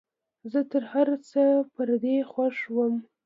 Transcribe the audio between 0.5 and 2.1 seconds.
زه تر هرڅه پر